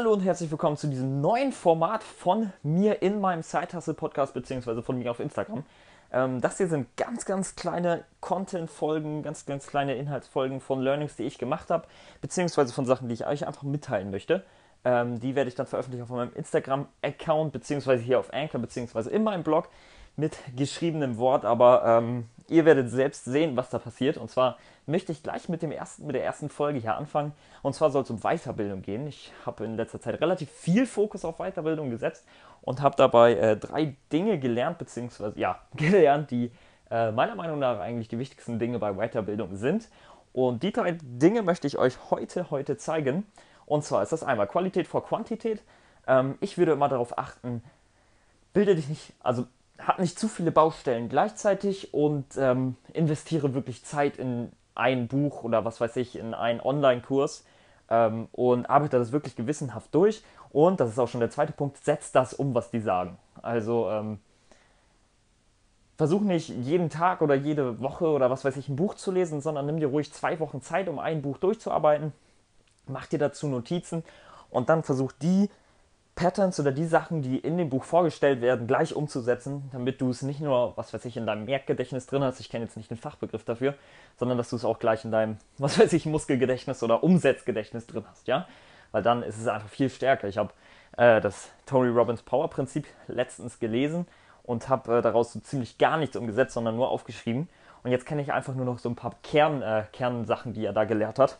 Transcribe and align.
Hallo 0.00 0.14
und 0.14 0.20
herzlich 0.20 0.50
willkommen 0.50 0.78
zu 0.78 0.86
diesem 0.86 1.20
neuen 1.20 1.52
Format 1.52 2.02
von 2.02 2.54
mir 2.62 3.02
in 3.02 3.20
meinem 3.20 3.42
Side 3.42 3.66
Podcast 3.92 4.32
beziehungsweise 4.32 4.82
von 4.82 4.98
mir 4.98 5.10
auf 5.10 5.20
Instagram. 5.20 5.62
Ähm, 6.10 6.40
das 6.40 6.56
hier 6.56 6.68
sind 6.68 6.96
ganz, 6.96 7.26
ganz 7.26 7.54
kleine 7.54 8.04
Content-Folgen, 8.22 9.22
ganz, 9.22 9.44
ganz 9.44 9.66
kleine 9.66 9.96
Inhaltsfolgen 9.96 10.62
von 10.62 10.80
Learnings, 10.80 11.16
die 11.16 11.24
ich 11.24 11.36
gemacht 11.36 11.68
habe, 11.68 11.86
beziehungsweise 12.22 12.72
von 12.72 12.86
Sachen, 12.86 13.08
die 13.08 13.12
ich 13.14 13.26
euch 13.26 13.46
einfach 13.46 13.62
mitteilen 13.62 14.10
möchte. 14.10 14.42
Ähm, 14.86 15.20
die 15.20 15.34
werde 15.34 15.48
ich 15.48 15.54
dann 15.54 15.66
veröffentlichen 15.66 16.04
auf 16.04 16.08
meinem 16.08 16.32
Instagram-Account, 16.32 17.52
beziehungsweise 17.52 18.02
hier 18.02 18.20
auf 18.20 18.32
Anchor, 18.32 18.58
beziehungsweise 18.58 19.10
in 19.10 19.22
meinem 19.22 19.42
Blog 19.42 19.68
mit 20.20 20.38
geschriebenem 20.54 21.16
Wort, 21.16 21.44
aber 21.44 21.82
ähm, 21.84 22.28
ihr 22.48 22.64
werdet 22.64 22.90
selbst 22.90 23.24
sehen, 23.24 23.56
was 23.56 23.70
da 23.70 23.78
passiert. 23.78 24.18
Und 24.18 24.30
zwar 24.30 24.58
möchte 24.86 25.12
ich 25.12 25.22
gleich 25.22 25.48
mit, 25.48 25.62
dem 25.62 25.72
ersten, 25.72 26.06
mit 26.06 26.14
der 26.14 26.24
ersten 26.24 26.50
Folge 26.50 26.78
hier 26.78 26.96
anfangen. 26.96 27.32
Und 27.62 27.74
zwar 27.74 27.90
soll 27.90 28.02
es 28.02 28.10
um 28.10 28.20
Weiterbildung 28.20 28.82
gehen. 28.82 29.06
Ich 29.06 29.32
habe 29.46 29.64
in 29.64 29.76
letzter 29.76 30.00
Zeit 30.00 30.20
relativ 30.20 30.50
viel 30.50 30.86
Fokus 30.86 31.24
auf 31.24 31.38
Weiterbildung 31.38 31.90
gesetzt 31.90 32.26
und 32.62 32.82
habe 32.82 32.96
dabei 32.96 33.34
äh, 33.34 33.56
drei 33.56 33.96
Dinge 34.12 34.38
gelernt, 34.38 34.78
beziehungsweise 34.78 35.38
ja, 35.38 35.58
gelernt, 35.74 36.30
die 36.30 36.52
äh, 36.90 37.10
meiner 37.10 37.34
Meinung 37.34 37.58
nach 37.58 37.80
eigentlich 37.80 38.08
die 38.08 38.18
wichtigsten 38.18 38.58
Dinge 38.58 38.78
bei 38.78 38.92
Weiterbildung 38.92 39.56
sind. 39.56 39.88
Und 40.32 40.62
die 40.62 40.72
drei 40.72 40.98
Dinge 41.02 41.42
möchte 41.42 41.66
ich 41.66 41.78
euch 41.78 41.96
heute, 42.10 42.50
heute 42.50 42.76
zeigen. 42.76 43.26
Und 43.64 43.84
zwar 43.84 44.02
ist 44.02 44.12
das 44.12 44.22
einmal 44.22 44.46
Qualität 44.46 44.86
vor 44.86 45.04
Quantität. 45.04 45.62
Ähm, 46.06 46.36
ich 46.40 46.58
würde 46.58 46.72
immer 46.72 46.88
darauf 46.88 47.18
achten, 47.18 47.62
bilde 48.52 48.74
dich 48.74 48.88
nicht, 48.88 49.12
also 49.20 49.46
hat 49.80 49.98
nicht 49.98 50.18
zu 50.18 50.28
viele 50.28 50.50
Baustellen 50.50 51.08
gleichzeitig 51.08 51.94
und 51.94 52.26
ähm, 52.36 52.76
investiere 52.92 53.54
wirklich 53.54 53.84
Zeit 53.84 54.16
in 54.16 54.52
ein 54.74 55.08
Buch 55.08 55.42
oder 55.42 55.64
was 55.64 55.80
weiß 55.80 55.96
ich, 55.96 56.16
in 56.16 56.34
einen 56.34 56.60
Online-Kurs 56.60 57.44
ähm, 57.88 58.28
und 58.32 58.68
arbeite 58.68 58.98
das 58.98 59.12
wirklich 59.12 59.36
gewissenhaft 59.36 59.94
durch. 59.94 60.22
Und 60.50 60.80
das 60.80 60.90
ist 60.90 60.98
auch 60.98 61.08
schon 61.08 61.20
der 61.20 61.30
zweite 61.30 61.52
Punkt, 61.52 61.76
setzt 61.78 62.14
das 62.14 62.34
um, 62.34 62.54
was 62.54 62.70
die 62.70 62.80
sagen. 62.80 63.18
Also 63.42 63.88
ähm, 63.90 64.18
versuch 65.96 66.22
nicht 66.22 66.48
jeden 66.48 66.88
Tag 66.88 67.20
oder 67.20 67.34
jede 67.34 67.80
Woche 67.80 68.06
oder 68.06 68.30
was 68.30 68.44
weiß 68.44 68.56
ich 68.56 68.68
ein 68.68 68.76
Buch 68.76 68.94
zu 68.94 69.10
lesen, 69.12 69.40
sondern 69.40 69.66
nimm 69.66 69.78
dir 69.80 69.88
ruhig 69.88 70.12
zwei 70.12 70.40
Wochen 70.40 70.62
Zeit, 70.62 70.88
um 70.88 70.98
ein 70.98 71.22
Buch 71.22 71.38
durchzuarbeiten. 71.38 72.12
Mach 72.86 73.06
dir 73.06 73.18
dazu 73.18 73.46
Notizen 73.48 74.02
und 74.50 74.68
dann 74.68 74.82
versuch 74.82 75.12
die 75.12 75.50
Patterns 76.20 76.60
oder 76.60 76.70
die 76.70 76.84
Sachen, 76.84 77.22
die 77.22 77.38
in 77.38 77.56
dem 77.56 77.70
Buch 77.70 77.82
vorgestellt 77.82 78.42
werden, 78.42 78.66
gleich 78.66 78.94
umzusetzen, 78.94 79.70
damit 79.72 80.02
du 80.02 80.10
es 80.10 80.20
nicht 80.20 80.40
nur, 80.40 80.76
was 80.76 80.92
weiß 80.92 81.06
ich, 81.06 81.16
in 81.16 81.24
deinem 81.24 81.46
Merkgedächtnis 81.46 82.04
drin 82.04 82.22
hast, 82.22 82.40
ich 82.40 82.50
kenne 82.50 82.66
jetzt 82.66 82.76
nicht 82.76 82.90
den 82.90 82.98
Fachbegriff 82.98 83.42
dafür, 83.44 83.72
sondern 84.18 84.36
dass 84.36 84.50
du 84.50 84.56
es 84.56 84.66
auch 84.66 84.78
gleich 84.78 85.02
in 85.06 85.12
deinem, 85.12 85.38
was 85.58 85.78
weiß 85.78 85.90
ich, 85.94 86.04
Muskelgedächtnis 86.04 86.82
oder 86.82 87.02
Umsetzgedächtnis 87.02 87.86
drin 87.86 88.04
hast, 88.06 88.28
ja? 88.28 88.46
Weil 88.92 89.02
dann 89.02 89.22
ist 89.22 89.40
es 89.40 89.48
einfach 89.48 89.70
viel 89.70 89.88
stärker. 89.88 90.28
Ich 90.28 90.36
habe 90.36 90.52
äh, 90.98 91.22
das 91.22 91.48
Tony 91.64 91.88
Robbins 91.88 92.20
Power 92.20 92.50
Prinzip 92.50 92.86
letztens 93.08 93.58
gelesen 93.58 94.06
und 94.42 94.68
habe 94.68 94.98
äh, 94.98 95.00
daraus 95.00 95.32
so 95.32 95.40
ziemlich 95.40 95.78
gar 95.78 95.96
nichts 95.96 96.16
umgesetzt, 96.16 96.52
sondern 96.52 96.76
nur 96.76 96.90
aufgeschrieben. 96.90 97.48
Und 97.82 97.92
jetzt 97.92 98.04
kenne 98.04 98.20
ich 98.20 98.30
einfach 98.30 98.54
nur 98.54 98.66
noch 98.66 98.78
so 98.78 98.90
ein 98.90 98.94
paar 98.94 99.14
Kern, 99.22 99.62
äh, 99.62 99.84
Kernsachen, 99.92 100.52
die 100.52 100.66
er 100.66 100.74
da 100.74 100.84
gelehrt 100.84 101.18
hat. 101.18 101.38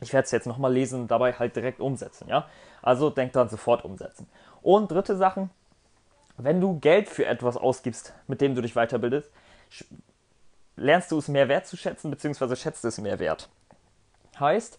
Ich 0.00 0.12
werde 0.12 0.24
es 0.24 0.30
jetzt 0.30 0.46
nochmal 0.46 0.72
lesen, 0.72 1.08
dabei 1.08 1.32
halt 1.32 1.56
direkt 1.56 1.80
umsetzen, 1.80 2.28
ja. 2.28 2.46
Also 2.82 3.10
denk 3.10 3.32
dann 3.32 3.48
sofort 3.48 3.84
umsetzen. 3.84 4.26
Und 4.62 4.90
dritte 4.90 5.16
Sachen, 5.16 5.50
wenn 6.36 6.60
du 6.60 6.78
Geld 6.78 7.08
für 7.08 7.26
etwas 7.26 7.56
ausgibst, 7.56 8.14
mit 8.26 8.40
dem 8.40 8.54
du 8.54 8.62
dich 8.62 8.74
weiterbildest, 8.74 9.30
lernst 10.76 11.10
du 11.10 11.18
es 11.18 11.28
mehr 11.28 11.48
wertzuschätzen, 11.48 12.10
beziehungsweise 12.10 12.56
schätzt 12.56 12.84
es 12.84 12.98
mehr 12.98 13.18
wert. 13.18 13.48
Heißt, 14.38 14.78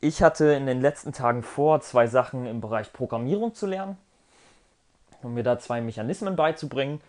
ich 0.00 0.22
hatte 0.22 0.52
in 0.52 0.66
den 0.66 0.82
letzten 0.82 1.12
Tagen 1.12 1.42
vor, 1.42 1.80
zwei 1.80 2.06
Sachen 2.06 2.46
im 2.46 2.60
Bereich 2.60 2.92
Programmierung 2.92 3.54
zu 3.54 3.66
lernen, 3.66 3.96
um 5.22 5.32
mir 5.32 5.42
da 5.42 5.58
zwei 5.58 5.80
Mechanismen 5.80 6.36
beizubringen 6.36 7.00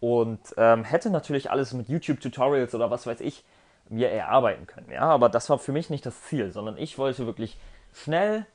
und 0.00 0.40
ähm, 0.56 0.84
hätte 0.84 1.10
natürlich 1.10 1.50
alles 1.50 1.74
mit 1.74 1.88
YouTube-Tutorials 1.90 2.74
oder 2.74 2.90
was 2.90 3.06
weiß 3.06 3.20
ich 3.20 3.44
mir 3.90 4.10
erarbeiten 4.10 4.66
können. 4.66 4.90
Ja, 4.90 5.02
aber 5.02 5.28
das 5.28 5.48
war 5.50 5.58
für 5.58 5.72
mich 5.72 5.90
nicht 5.90 6.04
das 6.04 6.22
Ziel, 6.24 6.52
sondern 6.52 6.76
ich 6.78 6.98
wollte 6.98 7.26
wirklich 7.26 7.58
schnell, 7.92 8.46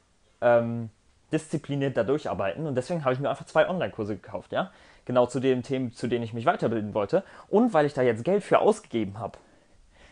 ähm, 0.41 0.89
diszipliniert 1.31 1.97
da 1.97 2.03
durcharbeiten 2.03 2.67
und 2.67 2.75
deswegen 2.75 3.03
habe 3.03 3.16
ich 3.16 3.19
mir 3.19 3.29
einfach 3.29 3.45
zwei 3.45 3.67
Online-Kurse 3.67 4.16
gekauft. 4.16 4.51
Ja, 4.51 4.72
genau 5.05 5.25
zu 5.25 5.39
den 5.39 5.63
Themen, 5.63 5.91
zu 5.91 6.07
denen 6.07 6.23
ich 6.23 6.33
mich 6.33 6.45
weiterbilden 6.45 6.93
wollte 6.93 7.23
und 7.49 7.73
weil 7.73 7.85
ich 7.85 7.93
da 7.93 8.01
jetzt 8.01 8.23
Geld 8.23 8.43
für 8.43 8.59
ausgegeben 8.59 9.17
habe, 9.19 9.39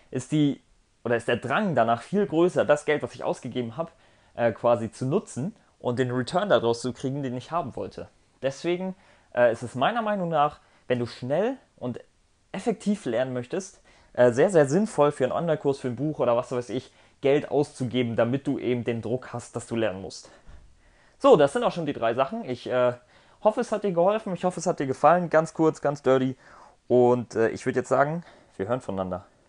ist 0.09 0.31
die 0.31 0.61
oder 1.03 1.15
ist 1.15 1.27
der 1.27 1.37
Drang 1.37 1.75
danach 1.75 2.01
viel 2.01 2.25
größer, 2.25 2.65
das 2.65 2.85
Geld, 2.85 3.01
was 3.03 3.15
ich 3.15 3.23
ausgegeben 3.23 3.77
habe, 3.77 3.91
äh, 4.35 4.51
quasi 4.51 4.91
zu 4.91 5.05
nutzen 5.05 5.55
und 5.79 5.99
den 5.99 6.11
Return 6.11 6.49
daraus 6.49 6.81
zu 6.81 6.93
kriegen, 6.93 7.23
den 7.23 7.35
ich 7.35 7.51
haben 7.51 7.75
wollte. 7.75 8.07
Deswegen 8.41 8.95
äh, 9.33 9.51
ist 9.51 9.63
es 9.63 9.75
meiner 9.75 10.01
Meinung 10.01 10.29
nach, 10.29 10.59
wenn 10.87 10.99
du 10.99 11.05
schnell 11.05 11.57
und 11.77 11.99
effektiv 12.51 13.05
lernen 13.05 13.33
möchtest, 13.33 13.81
äh, 14.13 14.31
sehr, 14.31 14.49
sehr 14.49 14.67
sinnvoll 14.67 15.11
für 15.11 15.23
einen 15.23 15.33
Online-Kurs, 15.33 15.79
für 15.79 15.87
ein 15.87 15.95
Buch 15.95 16.19
oder 16.19 16.35
was 16.35 16.51
weiß 16.51 16.69
ich, 16.69 16.91
Geld 17.21 17.51
auszugeben, 17.51 18.15
damit 18.15 18.47
du 18.47 18.57
eben 18.59 18.83
den 18.83 19.01
Druck 19.01 19.31
hast, 19.33 19.55
dass 19.55 19.67
du 19.67 19.75
lernen 19.75 20.01
musst. 20.01 20.29
So, 21.19 21.35
das 21.37 21.53
sind 21.53 21.63
auch 21.63 21.71
schon 21.71 21.85
die 21.85 21.93
drei 21.93 22.13
Sachen. 22.15 22.49
Ich 22.49 22.67
äh, 22.67 22.93
hoffe, 23.43 23.61
es 23.61 23.71
hat 23.71 23.83
dir 23.83 23.91
geholfen. 23.91 24.33
Ich 24.33 24.43
hoffe, 24.43 24.59
es 24.59 24.65
hat 24.65 24.79
dir 24.79 24.87
gefallen. 24.87 25.29
Ganz 25.29 25.53
kurz, 25.53 25.81
ganz 25.81 26.01
dirty. 26.01 26.35
Und 26.87 27.35
äh, 27.35 27.49
ich 27.49 27.65
würde 27.65 27.79
jetzt 27.79 27.89
sagen, 27.89 28.23
wir 28.57 28.67
hören 28.67 28.81
voneinander. 28.81 29.25